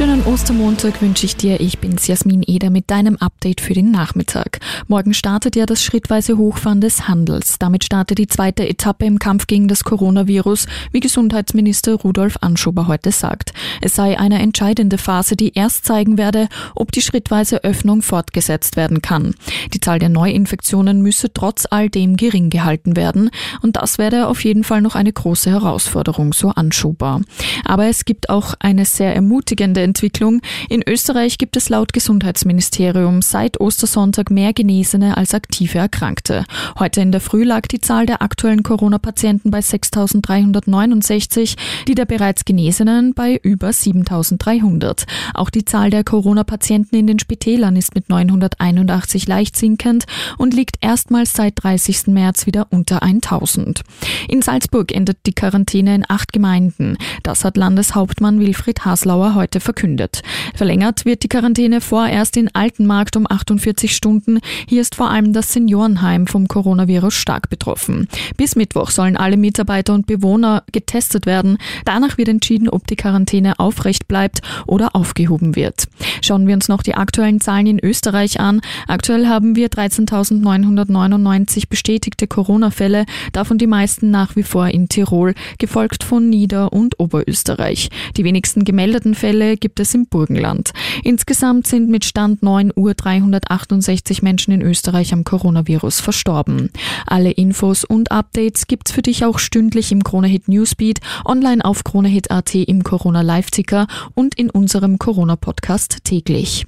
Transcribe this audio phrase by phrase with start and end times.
[0.00, 1.60] Schönen Ostermontag wünsche ich dir.
[1.60, 4.60] Ich bin's Jasmin Eder mit deinem Update für den Nachmittag.
[4.88, 7.58] Morgen startet ja das schrittweise Hochfahren des Handels.
[7.58, 13.12] Damit startet die zweite Etappe im Kampf gegen das Coronavirus, wie Gesundheitsminister Rudolf Anschober heute
[13.12, 13.52] sagt.
[13.82, 19.02] Es sei eine entscheidende Phase, die erst zeigen werde, ob die schrittweise Öffnung fortgesetzt werden
[19.02, 19.34] kann.
[19.74, 23.28] Die Zahl der Neuinfektionen müsse trotz all dem gering gehalten werden
[23.60, 27.20] und das werde auf jeden Fall noch eine große Herausforderung, so Anschober.
[27.66, 30.40] Aber es gibt auch eine sehr ermutigende Entwicklung.
[30.68, 36.44] In Österreich gibt es laut Gesundheitsministerium seit Ostersonntag mehr Genesene als aktive Erkrankte.
[36.78, 41.56] Heute in der Früh lag die Zahl der aktuellen Corona-Patienten bei 6.369,
[41.88, 45.06] die der bereits Genesenen bei über 7.300.
[45.34, 50.04] Auch die Zahl der Corona-Patienten in den Spitälern ist mit 981 leicht sinkend
[50.38, 52.06] und liegt erstmals seit 30.
[52.06, 53.82] März wieder unter 1000.
[54.28, 56.96] In Salzburg endet die Quarantäne in acht Gemeinden.
[57.24, 60.22] Das hat Landeshauptmann Wilfried Haslauer heute verkündet.
[60.56, 64.40] Verlängert wird die Quarantäne vorerst in Altenmarkt um 48 Stunden.
[64.68, 68.08] Hier ist vor allem das Seniorenheim vom Coronavirus stark betroffen.
[68.36, 71.58] Bis Mittwoch sollen alle Mitarbeiter und Bewohner getestet werden.
[71.84, 75.86] Danach wird entschieden, ob die Quarantäne aufrecht bleibt oder aufgehoben wird.
[76.20, 78.62] Schauen wir uns noch die aktuellen Zahlen in Österreich an.
[78.88, 86.02] Aktuell haben wir 13.999 bestätigte Corona-Fälle, davon die meisten nach wie vor in Tirol, gefolgt
[86.02, 87.88] von Nieder- und Oberösterreich.
[88.16, 90.72] Die wenigsten gemeldeten Fälle gibt es im Burgenland.
[91.04, 96.70] Insgesamt sind mit Stand 9 Uhr 368 Menschen in Österreich am Coronavirus verstorben.
[97.06, 102.54] Alle Infos und Updates gibt's für dich auch stündlich im Kronehit Newsbeat, online auf kronehit.at
[102.54, 106.66] im Corona Live-Ticker und in unserem Corona-Podcast täglich.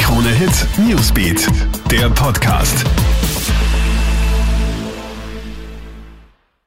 [0.00, 1.46] Kronehit Newsbeat,
[1.90, 2.84] der Podcast.